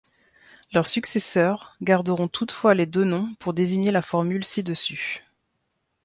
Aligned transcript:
Leurs 0.73 0.87
successeurs 0.87 1.77
garderont 1.83 2.27
toutefois 2.27 2.73
les 2.73 2.87
deux 2.87 3.03
noms 3.03 3.31
pour 3.35 3.53
désigner 3.53 3.91
la 3.91 4.01
formule 4.01 4.43
ci-dessus. 4.43 5.23